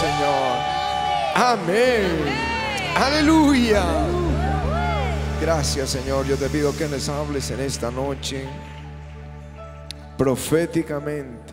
[0.00, 0.56] Señor.
[1.34, 2.24] Amén.
[2.96, 3.84] Aleluya.
[5.42, 6.24] Gracias, Señor.
[6.24, 8.48] Yo te pido que les hables en esta noche
[10.16, 11.52] proféticamente.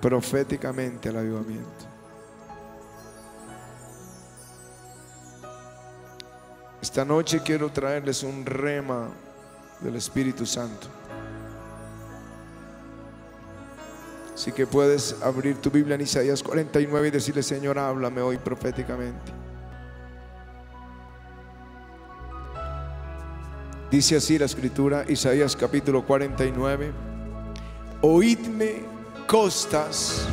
[0.00, 1.86] Proféticamente al avivamiento.
[6.82, 9.08] Esta noche quiero traerles un rema
[9.80, 10.97] del Espíritu Santo.
[14.38, 19.32] Así que puedes abrir tu Biblia en Isaías 49 y decirle, Señor, háblame hoy proféticamente.
[23.90, 26.92] Dice así la escritura, Isaías capítulo 49,
[28.00, 28.84] oídme
[29.26, 30.24] costas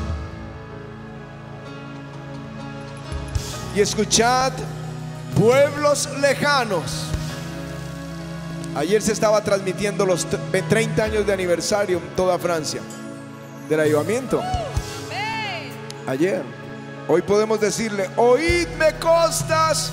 [3.76, 4.53] y escuchad
[5.35, 7.07] pueblos lejanos.
[8.76, 10.27] Ayer se estaba transmitiendo los
[10.70, 12.81] 30 años de aniversario en toda Francia
[13.69, 14.41] del avivamiento.
[16.07, 16.43] Ayer.
[17.07, 19.91] Hoy podemos decirle, oídme costas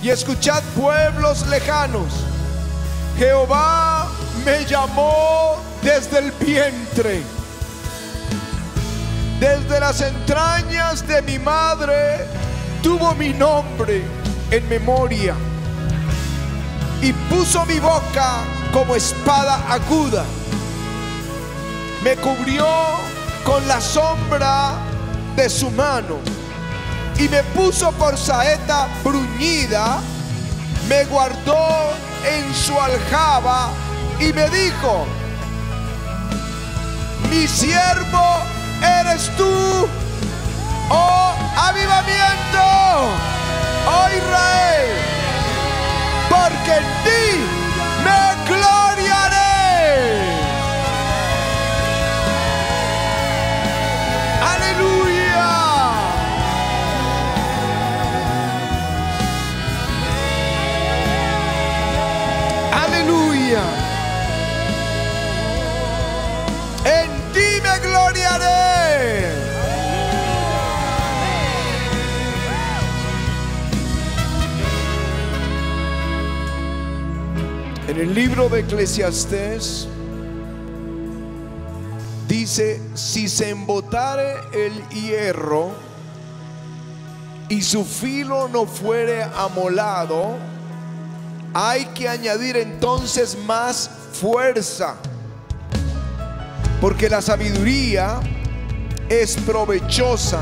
[0.00, 2.12] y escuchad pueblos lejanos.
[3.18, 4.06] Jehová
[4.44, 7.22] me llamó desde el vientre.
[9.40, 12.26] Desde las entrañas de mi madre
[12.82, 14.02] tuvo mi nombre
[14.50, 15.34] en memoria
[17.02, 20.24] y puso mi boca como espada aguda.
[22.02, 22.66] Me cubrió
[23.44, 24.72] con la sombra
[25.34, 26.18] de su mano
[27.18, 29.98] y me puso por saeta bruñida,
[30.88, 31.90] me guardó
[32.24, 33.70] en su aljaba
[34.20, 35.06] y me dijo,
[37.30, 38.38] mi siervo
[39.00, 39.88] eres tú,
[40.90, 42.64] oh avivamiento,
[43.86, 44.90] oh Israel,
[46.30, 47.44] porque en ti
[48.04, 48.77] me gloriaré.
[63.50, 63.56] En
[67.32, 69.32] ti me gloriaré.
[77.88, 79.88] En el libro de Eclesiastés
[82.28, 85.70] dice, si se embotare el hierro
[87.48, 90.36] y su filo no fuere amolado,
[91.54, 94.96] hay que añadir entonces más fuerza,
[96.80, 98.20] porque la sabiduría
[99.08, 100.40] es provechosa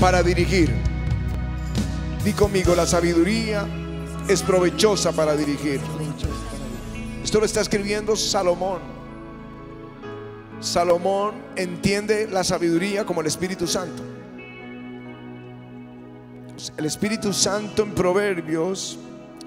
[0.00, 0.72] para dirigir.
[2.24, 3.66] Di conmigo, la sabiduría
[4.28, 5.80] es provechosa para dirigir.
[7.22, 8.80] Esto lo está escribiendo Salomón.
[10.60, 14.02] Salomón entiende la sabiduría como el Espíritu Santo.
[16.76, 18.98] El Espíritu Santo en Proverbios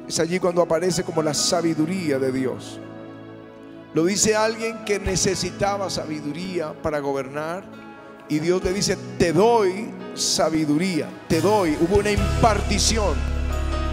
[0.07, 2.79] es allí cuando aparece como la sabiduría de Dios.
[3.93, 7.63] Lo dice alguien que necesitaba sabiduría para gobernar
[8.27, 11.77] y Dios le dice, te doy sabiduría, te doy.
[11.79, 13.13] Hubo una impartición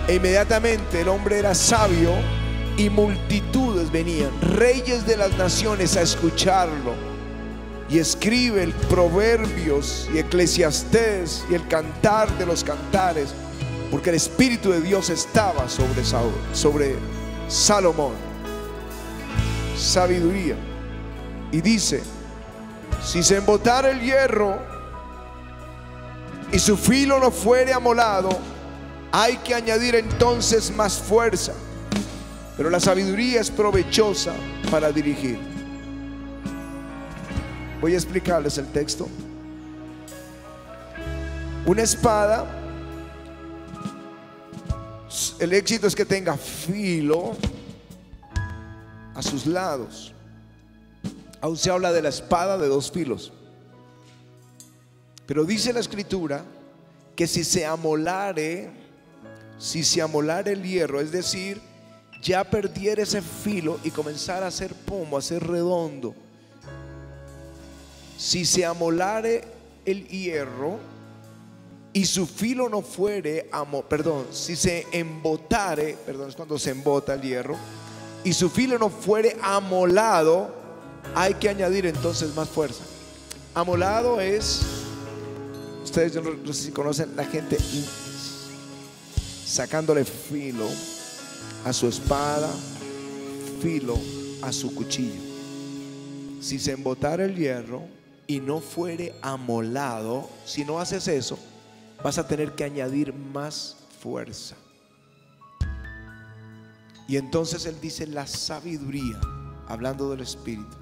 [0.09, 2.13] e inmediatamente el hombre era sabio
[2.77, 6.95] y multitudes venían, reyes de las naciones a escucharlo.
[7.91, 13.35] Y escribe el Proverbios y Eclesiastés y el Cantar de los Cantares,
[13.91, 16.97] porque el Espíritu de Dios estaba sobre, Saúl, sobre
[17.49, 18.13] Salomón.
[19.77, 20.57] Sabiduría.
[21.51, 22.03] Y dice,
[23.05, 24.59] si se embotara el hierro
[26.53, 28.29] y su filo no fuere amolado,
[29.11, 31.53] hay que añadir entonces más fuerza.
[32.57, 34.33] Pero la sabiduría es provechosa
[34.71, 35.41] para dirigir.
[37.81, 39.09] Voy a explicarles el texto.
[41.65, 42.60] Una espada,
[45.41, 47.37] el éxito es que tenga filo
[49.15, 50.13] a sus lados.
[51.41, 53.33] Aún se habla de la espada de dos filos.
[55.27, 56.45] Pero dice la escritura
[57.17, 58.71] que si se amolare,
[59.59, 61.61] si se amolare el hierro, es decir,
[62.23, 66.15] ya perdiera ese filo y comenzara a hacer pomo, a ser redondo.
[68.17, 69.45] Si se amolare
[69.85, 70.79] el hierro
[71.93, 77.15] y su filo no fuere, amo, perdón, si se embotare, perdón, es cuando se embota
[77.15, 77.57] el hierro,
[78.23, 80.55] y su filo no fuere amolado,
[81.15, 82.85] hay que añadir entonces más fuerza.
[83.55, 84.61] Amolado es,
[85.83, 87.59] ustedes yo no, sé si conocen la gente
[89.45, 90.69] sacándole filo
[91.65, 92.51] a su espada,
[93.61, 93.99] filo
[94.43, 95.21] a su cuchillo.
[96.41, 97.83] Si se embotara el hierro
[98.29, 101.37] y no fuere amolado, si no haces eso,
[102.03, 104.57] vas a tener que añadir más fuerza.
[107.07, 109.21] Y entonces él dice la sabiduría,
[109.67, 110.77] hablando del Espíritu.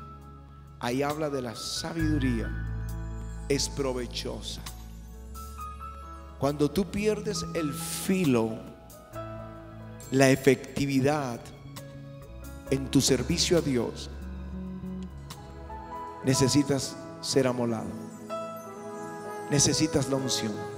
[0.78, 2.50] Ahí habla de la sabiduría,
[3.48, 4.60] es provechosa.
[6.38, 8.58] Cuando tú pierdes el filo,
[10.10, 11.40] la efectividad
[12.70, 14.10] en tu servicio a Dios,
[16.24, 17.90] necesitas ser amolado.
[19.50, 20.77] Necesitas la unción.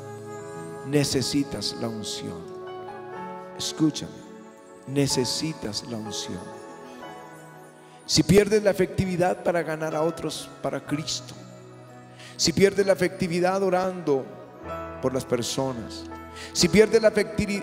[0.91, 2.43] Necesitas la unción.
[3.57, 4.31] Escúchame
[4.93, 6.41] necesitas la unción.
[8.07, 11.35] Si pierdes la efectividad para ganar a otros para Cristo,
[12.37, 14.25] si pierdes la efectividad orando
[15.01, 16.05] por las personas,
[16.53, 17.13] si pierdes la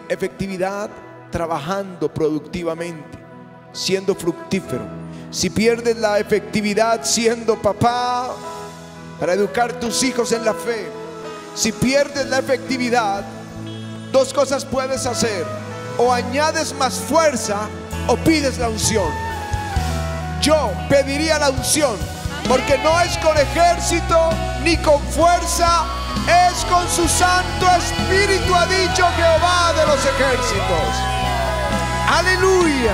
[0.10, 0.90] efectividad
[1.32, 3.20] trabajando productivamente,
[3.74, 4.86] siendo fructífero,
[5.32, 8.34] si pierdes la efectividad siendo papá
[9.20, 10.86] para educar tus hijos en la fe,
[11.58, 13.24] si pierdes la efectividad,
[14.12, 15.44] dos cosas puedes hacer
[15.98, 17.68] o añades más fuerza
[18.06, 19.12] o pides la unción.
[20.40, 21.98] Yo pediría la unción
[22.48, 24.30] porque no es con ejército
[24.64, 25.86] ni con fuerza,
[26.28, 30.94] es con su Santo Espíritu, ha dicho Jehová de los ejércitos.
[32.08, 32.94] Aleluya.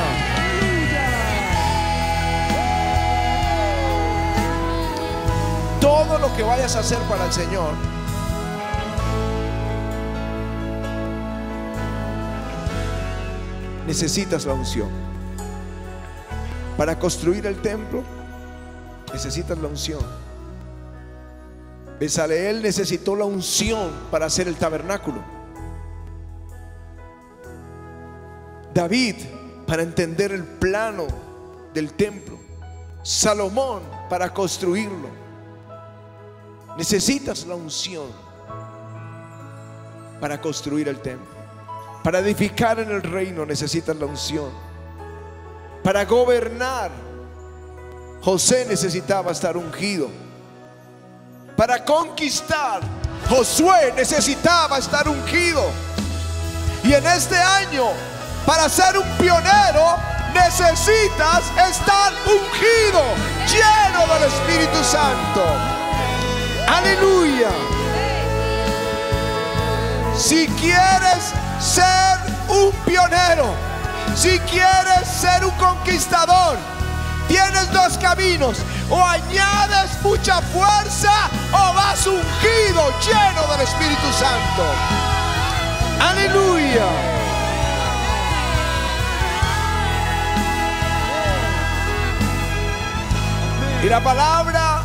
[5.81, 7.93] Todo lo que vayas a hacer para el Señor
[13.85, 14.89] necesitas la unción.
[16.77, 18.03] Para construir el templo
[19.11, 20.01] necesitas la unción.
[21.99, 25.21] Besaleel necesitó la unción para hacer el tabernáculo.
[28.73, 29.15] David
[29.67, 31.05] para entender el plano
[31.73, 32.39] del templo.
[33.03, 35.09] Salomón para construirlo.
[36.77, 38.07] Necesitas la unción
[40.19, 41.32] para construir el templo.
[42.03, 44.51] Para edificar en el reino necesitas la unción.
[45.83, 46.91] Para gobernar,
[48.21, 50.09] José necesitaba estar ungido.
[51.55, 52.81] Para conquistar,
[53.29, 55.63] Josué necesitaba estar ungido.
[56.83, 57.85] Y en este año,
[58.45, 59.95] para ser un pionero,
[60.33, 63.01] necesitas estar ungido,
[63.47, 65.43] lleno del Espíritu Santo.
[66.67, 67.49] Aleluya.
[70.17, 72.17] Si quieres ser
[72.49, 73.53] un pionero,
[74.15, 76.57] si quieres ser un conquistador,
[77.27, 78.57] tienes dos caminos.
[78.89, 81.11] O añades mucha fuerza
[81.51, 84.63] o vas ungido, lleno del Espíritu Santo.
[85.99, 86.85] Aleluya.
[93.83, 94.81] Y la palabra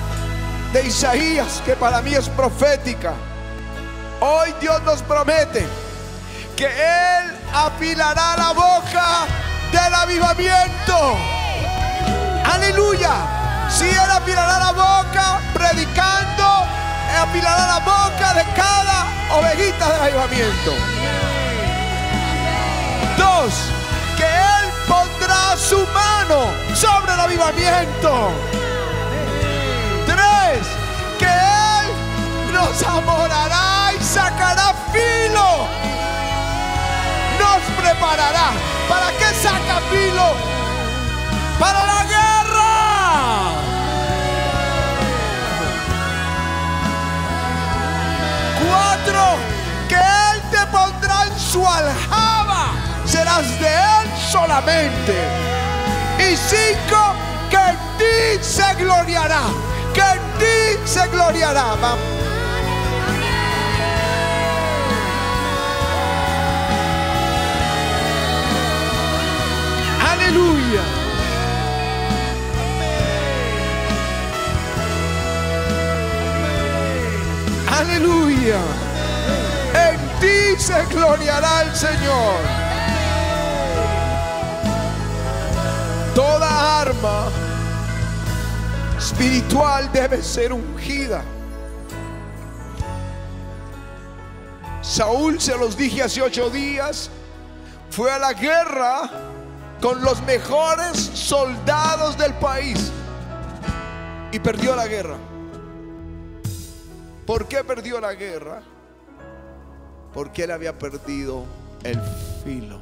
[0.72, 3.12] de Isaías, que para mí es profética,
[4.20, 5.66] hoy Dios nos promete
[6.58, 9.28] que Él apilará la boca
[9.70, 11.16] del avivamiento.
[12.52, 13.68] Aleluya.
[13.70, 16.66] Si Él apilará la boca predicando,
[17.22, 19.06] apilará la boca de cada
[19.38, 20.72] ovejita del avivamiento.
[23.16, 23.54] Dos,
[24.16, 28.32] que Él pondrá su mano sobre el avivamiento.
[30.06, 30.66] Tres,
[31.20, 33.57] que Él nos amorará
[38.28, 40.34] ¿Para qué saca filo?
[41.58, 43.50] Para la guerra.
[48.66, 49.22] Cuatro,
[49.88, 52.72] que Él te pondrá en su aljaba.
[53.06, 55.16] Serás de Él solamente.
[56.18, 57.14] Y cinco,
[57.48, 59.42] que en ti se gloriará.
[59.94, 61.76] Que en ti se gloriará.
[61.80, 62.17] Vamos.
[70.28, 70.82] Aleluya.
[77.70, 78.60] Aleluya.
[79.72, 82.40] En ti se gloriará el Señor.
[86.14, 87.30] Toda arma
[88.98, 91.22] espiritual debe ser ungida.
[94.82, 97.08] Saúl, se los dije hace ocho días,
[97.90, 99.27] fue a la guerra
[99.80, 102.90] con los mejores soldados del país
[104.32, 105.16] y perdió la guerra.
[107.26, 108.62] ¿Por qué perdió la guerra?
[110.12, 111.44] Porque él había perdido
[111.84, 112.00] el
[112.44, 112.80] filo.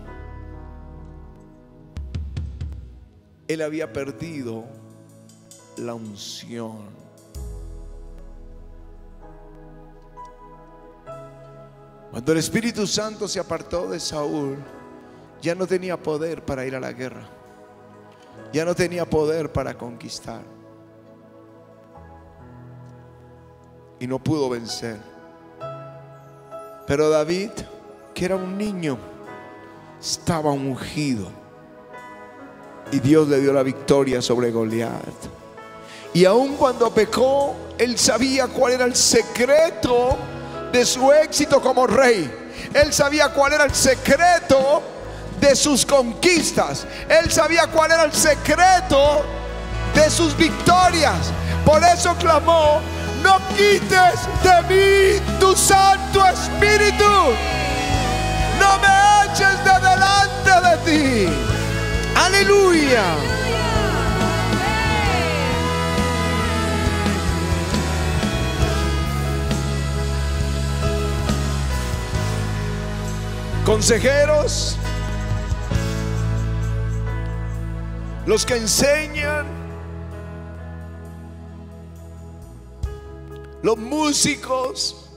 [3.49, 4.65] Él había perdido
[5.77, 6.97] la unción.
[12.11, 14.57] Cuando el Espíritu Santo se apartó de Saúl,
[15.41, 17.29] ya no tenía poder para ir a la guerra.
[18.53, 20.43] Ya no tenía poder para conquistar.
[23.99, 24.99] Y no pudo vencer.
[26.87, 27.51] Pero David,
[28.15, 28.99] que era un niño,
[30.01, 31.29] estaba ungido.
[32.93, 35.03] Y Dios le dio la victoria sobre Goliat.
[36.15, 40.17] Y aun cuando pecó, él sabía cuál era el secreto
[40.73, 42.31] de su éxito como rey.
[42.73, 44.83] Él sabía cuál era el secreto
[45.41, 46.87] de sus conquistas.
[47.09, 49.25] Él sabía cuál era el secreto
[49.95, 51.33] de sus victorias.
[51.65, 52.81] Por eso clamó,
[53.23, 57.05] no quites de mí tu Santo Espíritu.
[58.61, 61.29] No me eches de delante de ti.
[62.15, 63.03] Aleluya.
[73.67, 74.79] Consejeros,
[78.27, 79.47] los que enseñan,
[83.63, 85.09] los músicos,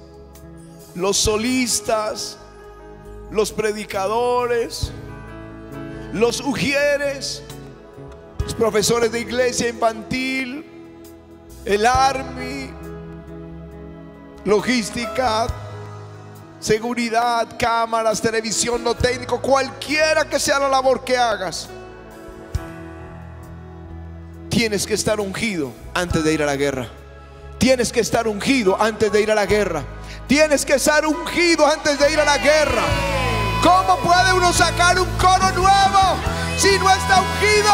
[0.94, 2.38] los solistas,
[3.32, 4.92] los predicadores,
[6.13, 7.42] los ujieres,
[8.39, 10.66] los profesores de iglesia infantil,
[11.66, 12.70] el army,
[14.46, 15.48] logística,
[16.60, 21.70] seguridad, cámaras, televisión, no técnico, cualquiera que sea la labor que hagas.
[24.50, 26.88] Tienes que estar ungido antes de ir a la guerra.
[27.60, 29.84] Tienes que estar ungido antes de ir a la guerra.
[30.27, 32.84] Tienes que estar ungido antes de ir a la guerra.
[33.62, 36.18] ¿Cómo puede uno sacar un coro nuevo
[36.58, 37.74] si no está ungido?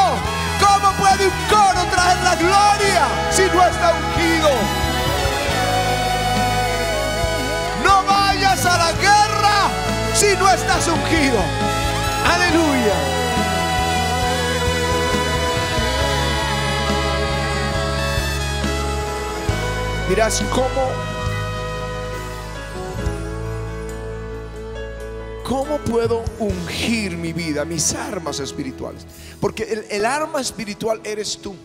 [0.59, 4.49] ¿Cómo puede un coro traer la gloria si no está ungido?
[7.83, 9.69] No vayas a la guerra
[10.13, 11.39] si no estás ungido.
[12.33, 13.24] Aleluya.
[20.07, 20.91] Dirás, ¿cómo?
[25.43, 29.07] ¿Cómo puedo ungir mi vida, mis armas espirituales?
[29.39, 31.55] Porque el, el arma espiritual eres tú.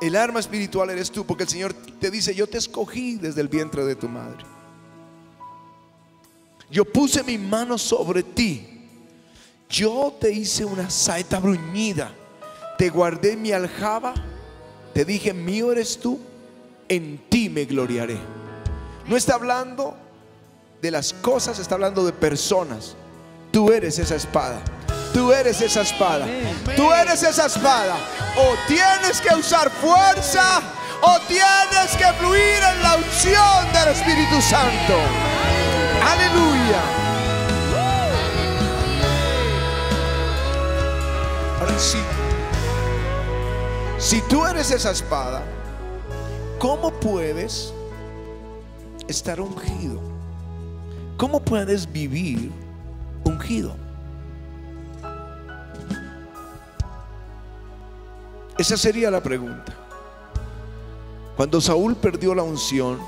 [0.00, 3.46] El arma espiritual eres tú, porque el Señor te dice, yo te escogí desde el
[3.46, 4.44] vientre de tu madre.
[6.72, 8.66] Yo puse mi mano sobre ti.
[9.68, 12.12] Yo te hice una saeta bruñida.
[12.78, 14.12] Te guardé mi aljaba.
[14.92, 16.18] Te dije, mío eres tú.
[16.88, 18.18] En ti me gloriaré.
[19.06, 19.96] No está hablando
[20.80, 22.96] de las cosas, está hablando de personas.
[23.50, 24.60] Tú eres esa espada.
[25.12, 26.26] Tú eres esa espada.
[26.76, 27.96] Tú eres esa espada.
[28.36, 30.62] O tienes que usar fuerza
[31.02, 34.94] o tienes que fluir en la unción del Espíritu Santo.
[36.02, 36.80] Aleluya.
[41.60, 41.98] Ahora sí.
[43.98, 45.42] Si tú eres esa espada,
[46.62, 47.74] ¿cómo puedes
[49.08, 50.00] estar ungido?
[51.16, 52.52] ¿Cómo puedes vivir
[53.24, 53.74] ungido?
[58.56, 59.74] Esa sería la pregunta.
[61.36, 63.00] Cuando Saúl perdió la unción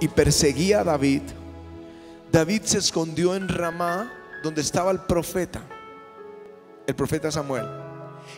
[0.00, 1.22] y perseguía a David,
[2.32, 4.12] David se escondió en Ramá,
[4.42, 5.62] donde estaba el profeta,
[6.84, 7.64] el profeta Samuel,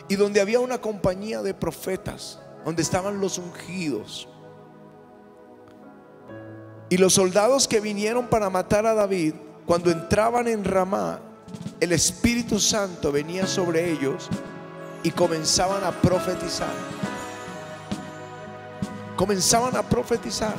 [0.07, 4.27] y donde había una compañía de profetas, donde estaban los ungidos.
[6.91, 9.33] Y los soldados que vinieron para matar a David,
[9.65, 11.21] cuando entraban en Ramá,
[11.79, 14.27] el Espíritu Santo venía sobre ellos
[15.01, 16.73] y comenzaban a profetizar.
[19.15, 20.53] Comenzaban a profetizar.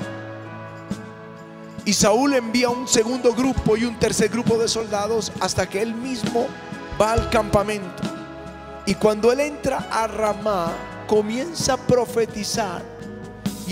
[1.84, 5.94] Y Saúl envía un segundo grupo y un tercer grupo de soldados hasta que él
[5.94, 6.46] mismo
[6.98, 8.04] va al campamento.
[8.86, 10.72] Y cuando él entra a Ramá,
[11.06, 12.91] comienza a profetizar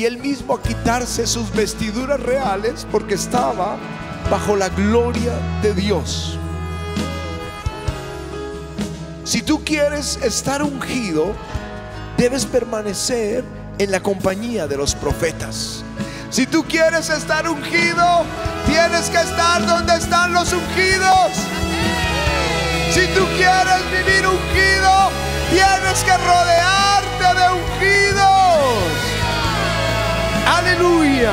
[0.01, 3.77] y él mismo a quitarse sus vestiduras reales porque estaba
[4.31, 6.39] bajo la gloria de Dios.
[9.25, 11.35] Si tú quieres estar ungido,
[12.17, 13.45] debes permanecer
[13.79, 15.85] en la compañía de los profetas.
[16.31, 18.25] Si tú quieres estar ungido,
[18.67, 21.33] tienes que estar donde están los ungidos.
[22.91, 25.11] Si tú quieres vivir ungido,
[25.51, 29.10] tienes que rodearte de ungidos.
[30.71, 31.33] Aleluya.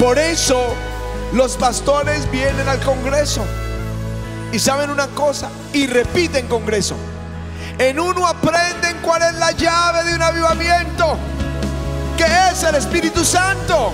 [0.00, 0.74] Por eso
[1.32, 3.44] los pastores vienen al Congreso
[4.52, 6.96] y saben una cosa y repiten Congreso.
[7.78, 11.16] En uno aprenden cuál es la llave de un avivamiento,
[12.16, 13.92] que es el Espíritu Santo.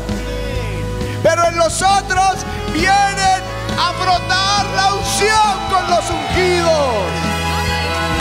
[1.22, 2.38] Pero en los otros
[2.72, 7.22] vienen a brotar la unción con los ungidos.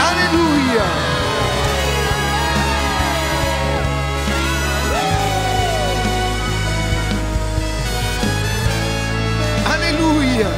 [0.00, 0.84] Aleluya.
[9.74, 10.48] Aleluya.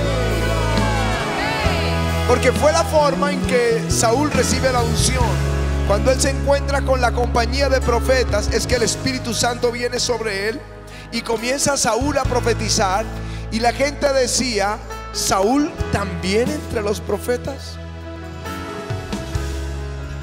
[2.29, 5.55] Porque fue la forma en que Saúl recibe la unción.
[5.87, 10.01] Cuando él se encuentra con la compañía de profetas, es que el Espíritu Santo viene
[10.01, 10.61] sobre él
[11.13, 13.05] y comienza Saúl a profetizar.
[13.55, 14.79] Y la gente decía,
[15.13, 17.79] Saúl también entre los profetas.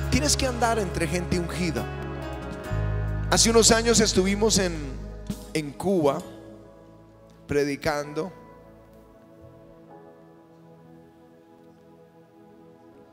[0.10, 1.86] Tienes que andar entre gente ungida.
[3.30, 4.76] Hace unos años estuvimos en,
[5.54, 6.22] en Cuba
[7.48, 8.34] predicando.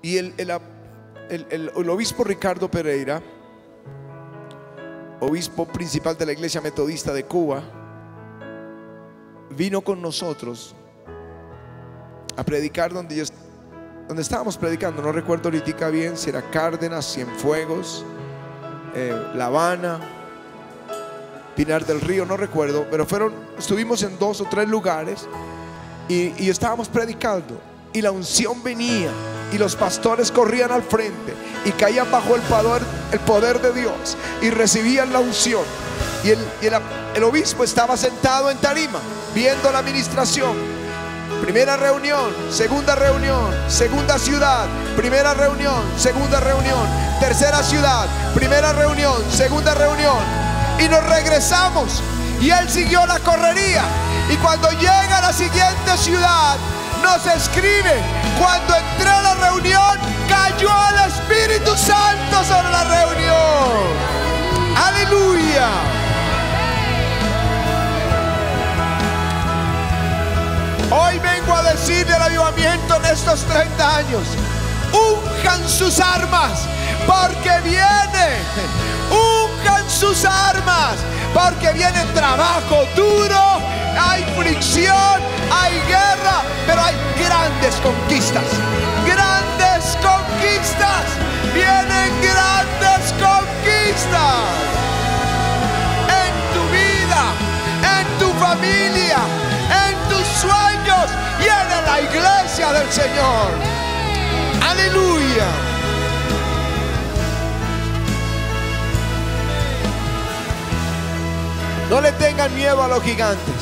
[0.03, 3.23] Y el, el, el- obispo Ricardo Pereira,
[5.21, 7.63] obispo principal de la iglesia metodista de Cuba,
[9.51, 10.75] vino con nosotros
[12.37, 13.27] a predicar donde,
[14.07, 15.03] donde estábamos predicando.
[15.03, 18.05] No recuerdo ahorita bien si era Cárdenas, Cienfuegos,
[18.95, 19.99] eh, La Habana,
[21.57, 25.27] Pinar del Río, no recuerdo, pero fueron, estuvimos en dos o tres lugares
[26.09, 27.61] y, y estábamos predicando
[27.93, 29.11] y la unción venía
[29.53, 34.17] y los pastores corrían al frente y caían bajo el poder, el poder de Dios
[34.41, 35.63] y recibían la unción.
[36.23, 36.75] Y, el, y el-
[37.19, 39.01] el obispo estaba sentado en tarima
[39.35, 40.57] viendo la administración.
[41.43, 46.87] Primera reunión, segunda reunión, segunda ciudad, primera reunión, segunda reunión,
[47.19, 50.17] tercera ciudad, primera reunión, segunda reunión.
[50.79, 52.05] Y nos regresamos.
[52.41, 53.83] Y él siguió la correría.
[54.31, 56.57] Y cuando llega a la siguiente ciudad,
[57.03, 58.01] nos escribe,
[58.39, 59.99] cuando entré a la reunión,
[60.29, 63.89] cayó el Espíritu Santo sobre la reunión.
[64.77, 66.08] Aleluya.
[70.91, 74.23] Hoy vengo a decir del avivamiento en estos 30 años.
[74.91, 76.61] Unjan sus armas,
[77.07, 78.39] porque viene.
[79.11, 80.97] Unjan sus armas,
[81.35, 83.61] porque viene trabajo duro,
[84.01, 85.21] hay fricción,
[85.53, 88.45] hay guerra, pero hay grandes conquistas.
[89.05, 91.05] Grandes conquistas.
[91.53, 94.41] Vienen grandes conquistas
[96.25, 97.25] en tu vida,
[97.99, 99.19] en tu familia,
[99.87, 99.99] en
[100.41, 100.68] y en
[102.01, 103.51] iglesia del Señor.
[104.63, 105.47] Aleluya.
[111.91, 113.55] No le tengan miedo a los gigantes.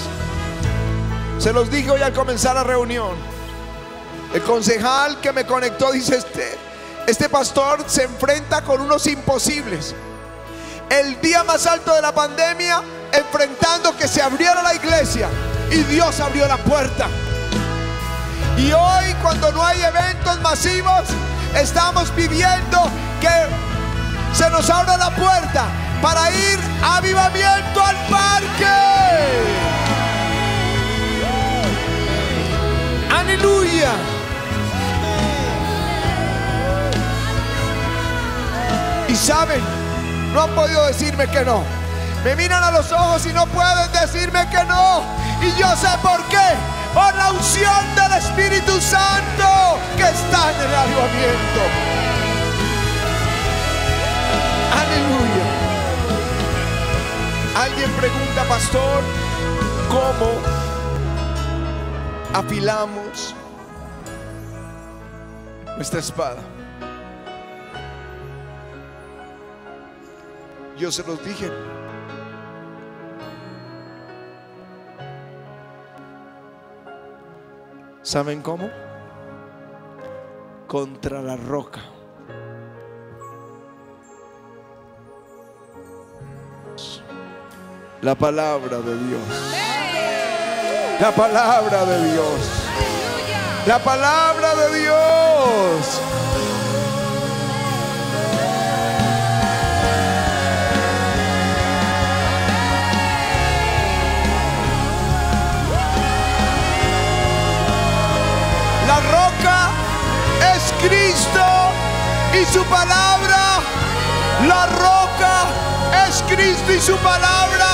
[1.38, 3.14] Se los dije hoy al comenzar la reunión.
[4.34, 6.58] El concejal que me conectó dice, este,
[7.06, 9.94] este pastor se enfrenta con unos imposibles.
[10.90, 15.28] El día más alto de la pandemia, enfrentando que se abriera la iglesia
[15.70, 17.08] y Dios abrió la puerta.
[18.56, 21.04] Y hoy cuando no hay eventos masivos,
[21.54, 22.90] estamos pidiendo
[23.20, 23.46] que
[24.32, 25.66] se nos abra la puerta
[26.00, 28.66] para ir a avivamiento al parque.
[33.18, 33.90] Aleluya.
[39.08, 39.60] Y saben,
[40.32, 41.62] no han podido decirme que no.
[42.24, 45.02] Me miran a los ojos y no pueden decirme que no.
[45.42, 46.76] Y yo sé por qué.
[46.96, 51.60] Por la unción del Espíritu Santo que está en el avivamiento.
[54.72, 55.46] Aleluya.
[57.54, 59.02] Alguien pregunta, pastor,
[59.90, 60.40] ¿cómo
[62.32, 63.34] afilamos
[65.76, 66.40] nuestra espada?
[70.78, 71.50] Yo se los dije.
[78.06, 78.70] ¿Saben cómo?
[80.68, 81.80] Contra la roca.
[88.02, 89.20] La palabra de Dios.
[91.00, 92.40] La palabra de Dios.
[93.66, 96.00] La palabra de Dios.
[108.96, 109.70] La roca
[110.54, 111.44] es Cristo
[112.32, 113.60] y su palabra.
[114.48, 115.44] La roca
[116.08, 117.66] es Cristo y su palabra.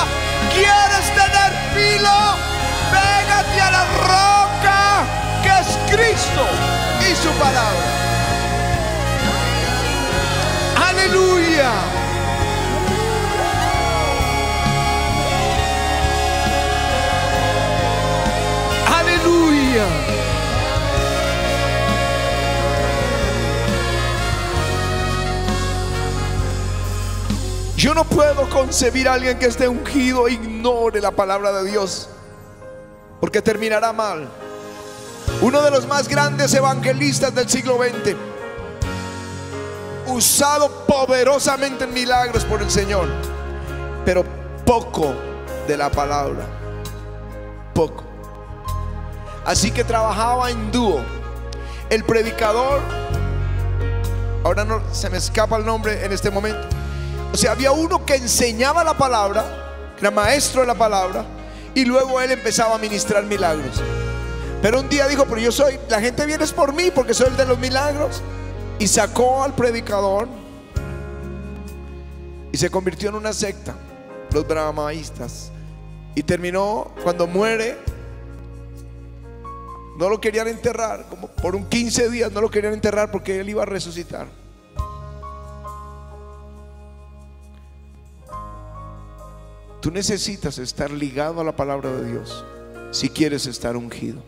[0.52, 2.10] ¿Quieres tener filo?
[2.90, 5.04] Pégate a la roca
[5.44, 6.44] que es Cristo
[7.08, 7.86] y su palabra.
[10.88, 11.70] Aleluya.
[18.98, 20.21] Aleluya.
[27.82, 32.08] Yo no puedo concebir a alguien que esté ungido e ignore la palabra de Dios,
[33.20, 34.28] porque terminará mal.
[35.40, 38.14] Uno de los más grandes evangelistas del siglo XX,
[40.06, 43.08] usado poderosamente en milagros por el Señor,
[44.04, 44.24] pero
[44.64, 45.12] poco
[45.66, 46.46] de la palabra,
[47.74, 48.04] poco.
[49.44, 51.00] Así que trabajaba en dúo.
[51.90, 52.80] El predicador,
[54.44, 56.81] ahora no se me escapa el nombre en este momento.
[57.32, 61.24] O sea, había uno que enseñaba la palabra, que era maestro de la palabra,
[61.74, 63.80] y luego él empezaba a ministrar milagros.
[64.60, 67.28] Pero un día dijo, pero yo soy, la gente viene es por mí porque soy
[67.28, 68.22] el de los milagros.
[68.78, 70.28] Y sacó al predicador
[72.52, 73.74] y se convirtió en una secta,
[74.32, 75.50] los brahmaístas.
[76.14, 77.78] Y terminó, cuando muere,
[79.98, 83.48] no lo querían enterrar, como por un 15 días no lo querían enterrar porque él
[83.48, 84.41] iba a resucitar.
[89.82, 92.44] Tú necesitas estar ligado a la palabra de Dios
[92.92, 94.22] si quieres estar ungido.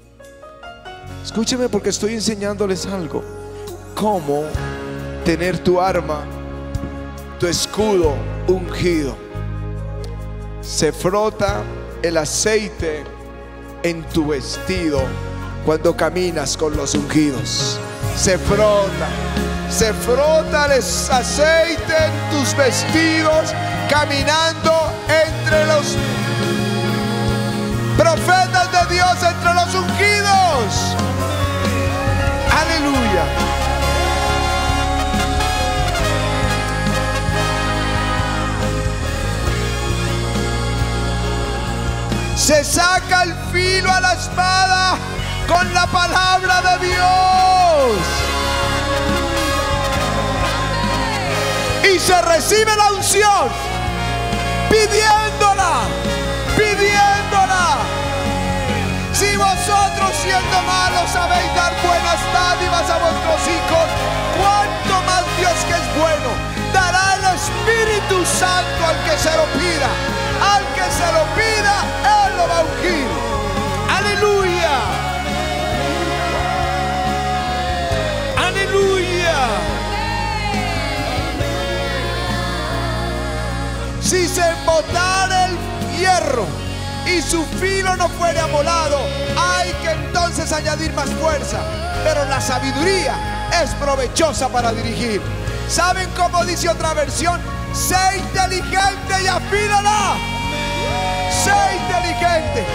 [1.23, 3.23] Escúcheme porque estoy enseñándoles algo.
[3.95, 4.43] Cómo
[5.25, 6.25] tener tu arma,
[7.39, 8.17] tu escudo
[8.49, 9.15] ungido.
[10.61, 11.63] Se frota
[12.03, 13.05] el aceite
[13.85, 15.03] en tu vestido
[15.65, 17.79] cuando caminas con los ungidos.
[18.17, 19.09] Se frota,
[19.71, 23.53] se frota el aceite en tus vestidos
[23.89, 25.97] caminando entre los
[27.97, 30.97] profetas de Dios, entre los ungidos.
[32.51, 33.25] Aleluya.
[42.37, 44.97] Se saca el filo a la espada
[45.49, 48.34] con la palabra de Dios.
[51.93, 53.49] Y se recibe la unción
[54.71, 55.83] pidiéndola,
[56.57, 57.79] pidiéndola.
[59.13, 63.87] Si vosotros siendo malos sabéis dar buenas dádivas a vuestros hijos,
[64.41, 69.91] cuánto más Dios que es bueno dará el Espíritu Santo al que se lo pida.
[70.55, 71.77] Al que se lo pida,
[72.27, 73.09] Él lo va a ungir.
[73.89, 74.77] Aleluya.
[78.37, 79.84] Aleluya.
[84.05, 85.59] Si se embotara el
[85.97, 86.47] hierro
[87.07, 88.99] y su filo no fuere amolado,
[89.35, 91.57] hay que entonces añadir más fuerza.
[92.05, 95.23] Pero la sabiduría es provechosa para dirigir.
[95.69, 97.41] ¿Saben cómo dice otra versión?
[97.73, 100.17] Sé inteligente y afínala.
[101.43, 102.67] Sé inteligente.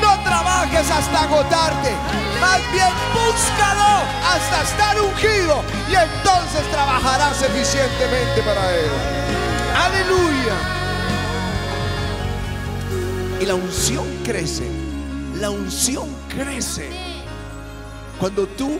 [0.00, 1.92] No trabajes hasta agotarte.
[2.40, 9.21] Más bien búscalo hasta estar ungido y entonces trabajarás eficientemente para él.
[9.74, 10.54] Aleluya.
[13.40, 14.68] Y la unción crece.
[15.40, 16.90] La unción crece.
[18.18, 18.78] Cuando tú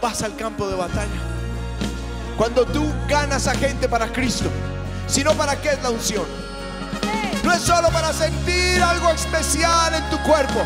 [0.00, 1.20] vas al campo de batalla.
[2.36, 4.50] Cuando tú ganas a gente para Cristo.
[5.06, 6.24] Sino para qué es la unción.
[7.44, 10.60] No es solo para sentir algo especial en tu cuerpo.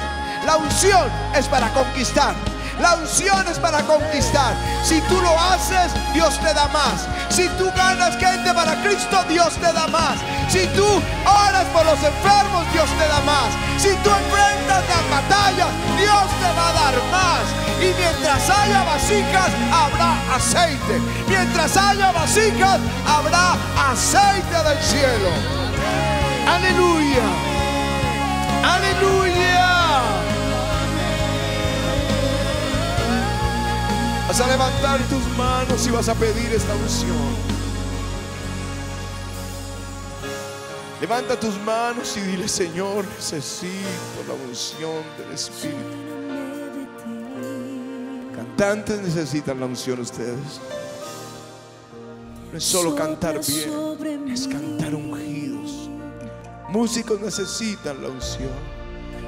[0.47, 2.35] La unción es para conquistar.
[2.81, 4.55] La unción es para conquistar.
[4.85, 7.07] Si tú lo haces, Dios te da más.
[7.29, 10.19] Si tú ganas gente para Cristo, Dios te da más.
[10.49, 10.87] Si tú
[11.25, 13.51] oras por los enfermos, Dios te da más.
[13.79, 17.69] Si tú enfrentas las batallas, Dios te va a dar más.
[17.81, 21.01] Y mientras haya vasijas, habrá aceite.
[21.29, 23.57] Mientras haya vasijas, habrá
[23.91, 25.31] aceite del cielo.
[26.47, 27.23] Aleluya.
[28.65, 29.99] Aleluya.
[34.39, 37.17] Vas a levantar tus manos y vas a pedir esta unción.
[41.01, 45.77] Levanta tus manos y dile, Señor, necesito la unción del Espíritu.
[48.37, 50.61] Cantantes necesitan la unción ustedes.
[52.53, 55.91] No es solo cantar bien, es cantar ungidos.
[56.69, 58.53] Músicos necesitan la unción.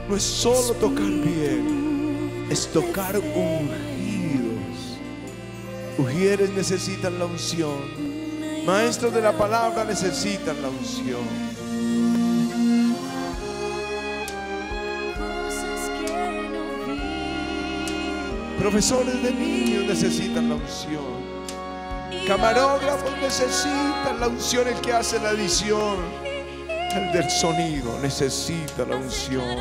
[0.09, 3.90] No es solo tocar bien, es tocar ungidos.
[5.99, 7.79] Ujieres necesitan la unción.
[8.65, 11.51] Maestros de la palabra necesitan la unción.
[18.59, 21.21] Profesores de niños necesitan la unción.
[22.27, 25.97] Camarógrafos necesitan la unción, el que hace la edición.
[26.69, 29.57] El del sonido necesita la unción.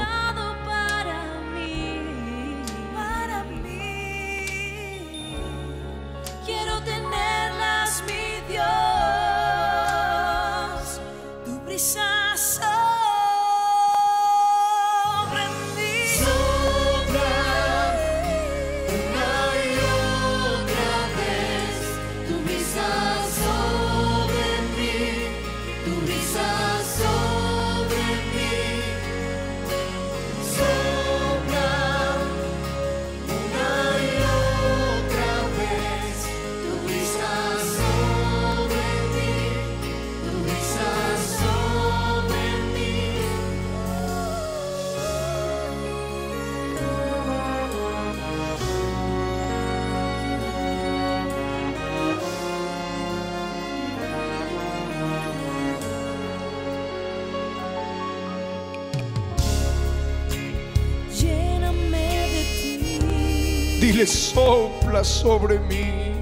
[64.00, 66.14] Dile, sopla sobre mí.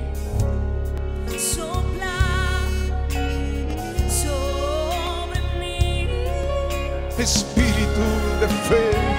[1.38, 2.66] Sopla
[4.10, 6.08] sobre mí.
[7.20, 8.02] Espíritu
[8.40, 9.17] de fe.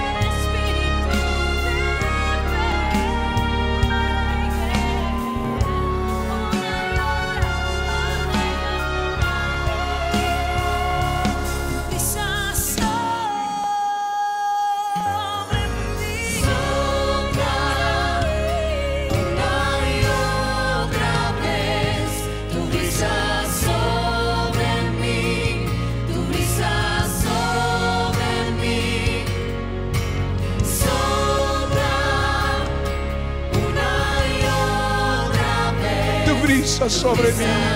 [36.89, 37.68] Sobre mí.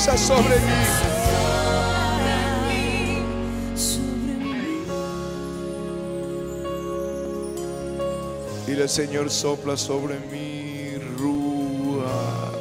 [0.00, 0.72] Brisa sobre mí.
[8.66, 10.96] Dile, Señor, sopla sobre mí.
[11.18, 12.52] Rúa.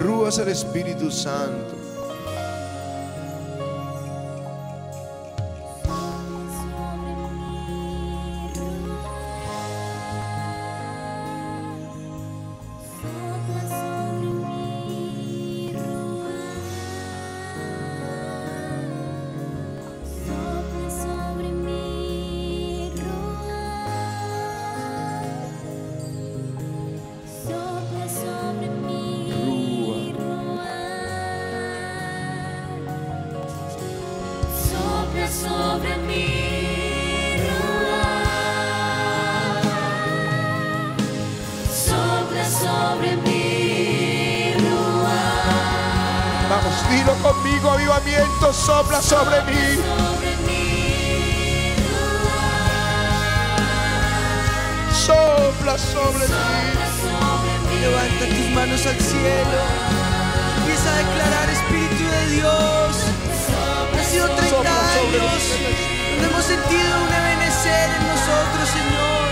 [0.00, 1.77] Rúa es el Espíritu Santo.
[46.90, 49.82] Dilo conmigo, avivamiento, sopla sobre mí.
[54.92, 56.34] Sopla sobre mí.
[57.12, 57.80] sobre mí.
[57.80, 59.60] Levanta tus manos al cielo.
[60.58, 62.96] Empieza a declarar Espíritu de Dios.
[63.98, 69.28] Ha sido 30 Sopla sobre años donde hemos sentido un ebenecer en nosotros, Señor.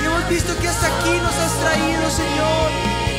[0.00, 2.70] Y hemos visto que hasta aquí nos has traído, Señor.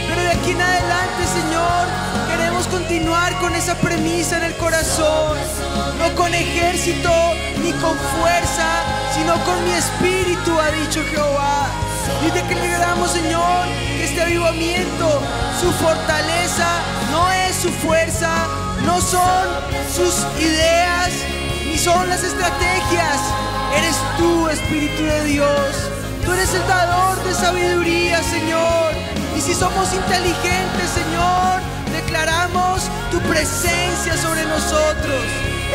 [0.08, 1.84] Pero de aquí en adelante, Señor,
[2.28, 5.38] queremos continuar con esa premisa en el corazón.
[6.00, 7.12] No con ejército
[7.62, 8.68] ni con fuerza,
[9.16, 11.68] sino con mi espíritu, ha dicho Jehová.
[12.26, 15.22] Y te declaramos, Señor, que este avivamiento,
[15.62, 16.68] su fortaleza,
[17.12, 18.48] no es su fuerza,
[18.86, 19.48] no son
[19.94, 21.12] sus ideas,
[21.84, 23.20] son las estrategias.
[23.76, 25.76] Eres tú, Espíritu de Dios.
[26.24, 28.94] Tú eres el dador de sabiduría, Señor.
[29.38, 31.60] Y si somos inteligentes, Señor,
[31.92, 35.24] declaramos tu presencia sobre nosotros.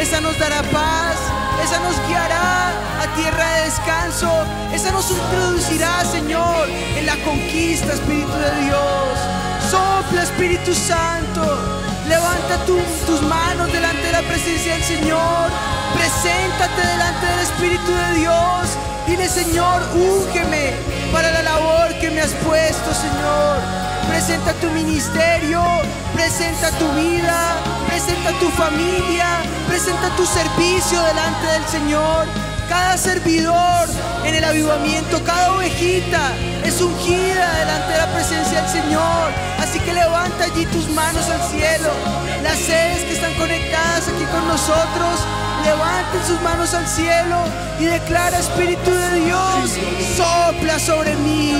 [0.00, 1.16] Esa nos dará paz,
[1.62, 2.70] esa nos guiará
[3.02, 4.30] a tierra de descanso,
[4.72, 9.70] esa nos introducirá, Señor, en la conquista, Espíritu de Dios.
[9.70, 11.87] Sopla, Espíritu Santo.
[12.08, 15.50] Levanta tu- tus manos delante de la presencia del Señor.
[15.94, 18.68] Preséntate delante del Espíritu de Dios.
[19.06, 20.72] Dile, Señor, úngeme
[21.12, 23.56] para la labor que me has puesto, Señor.
[24.08, 25.62] presenta tu ministerio,
[26.14, 27.38] presenta tu vida,
[27.88, 29.26] presenta tu familia,
[29.68, 32.26] presenta tu servicio delante del Señor.
[32.68, 33.88] Cada servidor
[34.24, 36.32] en el avivamiento, cada ovejita
[36.64, 39.32] es ungida delante de la presencia del Señor.
[39.58, 41.90] Así que levanta allí tus manos al cielo.
[42.42, 45.20] Las sedes que están conectadas aquí con nosotros,
[45.64, 47.36] levanten sus manos al cielo
[47.80, 49.70] y declara Espíritu de Dios,
[50.16, 51.52] sopla sobre mí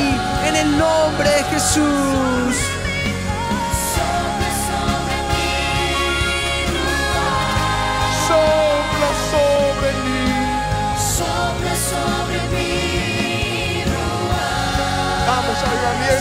[0.47, 2.77] en el nombre de Jesús.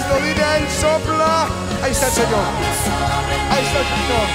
[0.08, 1.48] Avivamiento, dile a él, sopla.
[1.84, 2.46] Ahí está el Señor.
[3.52, 4.28] Ahí está el Señor.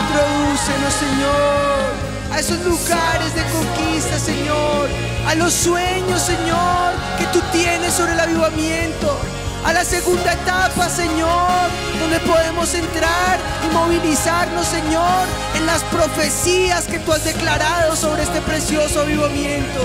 [0.00, 4.88] Introdúcenos, Señor, a esos lugares de conquista, Señor,
[5.26, 9.18] a los sueños, Señor, que tú tienes sobre el avivamiento,
[9.64, 16.98] a la segunda etapa, Señor, donde podemos entrar y movilizarnos, Señor, en las profecías que
[17.00, 19.80] tú has declarado sobre este precioso avivamiento.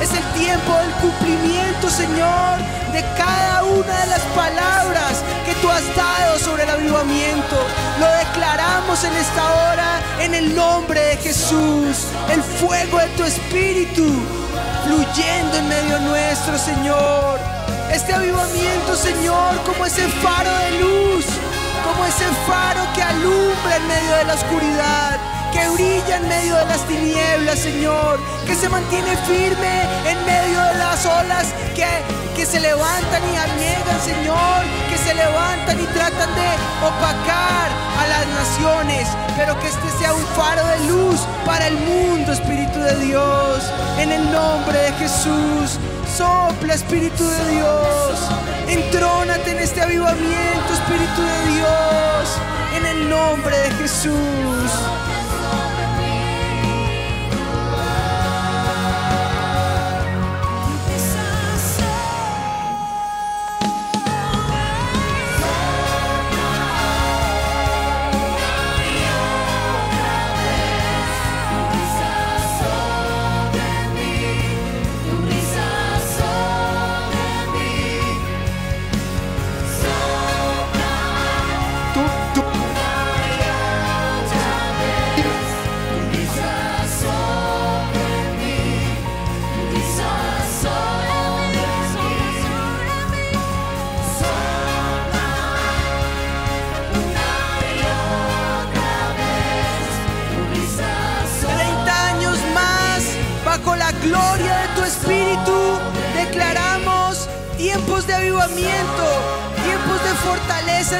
[0.00, 2.58] Es el tiempo del cumplimiento, Señor,
[2.92, 7.56] de cada una de las palabras que tú has dado sobre el avivamiento.
[7.98, 12.08] Lo declaramos en esta hora en el nombre de Jesús.
[12.30, 14.04] El fuego de tu espíritu
[14.84, 17.40] fluyendo en medio nuestro, Señor.
[17.90, 21.24] Este avivamiento, Señor, como ese faro de luz,
[21.84, 25.18] como ese faro que alumbra en medio de la oscuridad,
[25.52, 30.74] que brilla en medio de las tinieblas, Señor, que se mantiene firme en medio de
[30.74, 31.86] las olas que,
[32.34, 36.48] que se levantan y aniegan, Señor, que se levantan y tratan de
[36.86, 42.32] opacar a las naciones, pero que este sea un faro de luz para el mundo,
[42.32, 45.78] Espíritu de Dios, en el nombre de Jesús.
[46.16, 48.18] Sopla, Espíritu de Dios.
[48.68, 52.38] Entrónate en este avivamiento, Espíritu de Dios.
[52.76, 54.70] En el nombre de Jesús.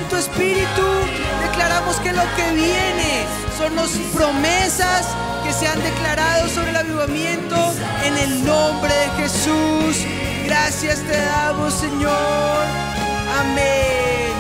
[0.09, 0.83] Tu Espíritu.
[1.49, 3.25] Declaramos que lo que viene
[3.57, 5.07] son las promesas
[5.45, 7.57] que se han declarado sobre el avivamiento
[8.05, 10.05] en el nombre de Jesús.
[10.45, 12.65] Gracias te damos, Señor.
[13.39, 14.33] Amén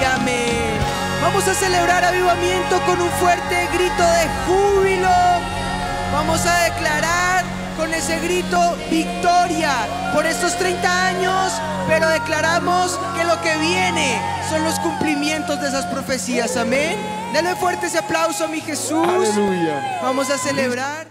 [0.00, 0.78] y amén.
[1.22, 5.08] Vamos a celebrar avivamiento con un fuerte grito de júbilo.
[6.12, 7.23] Vamos a declarar
[7.94, 8.58] con ese grito
[8.90, 9.72] victoria
[10.12, 11.52] por estos 30 años,
[11.86, 16.56] pero declaramos que lo que viene son los cumplimientos de esas profecías.
[16.56, 16.96] Amén.
[17.32, 19.06] Dale fuerte ese aplauso a mi Jesús.
[19.06, 20.00] Aleluya.
[20.02, 21.06] Vamos a celebrar.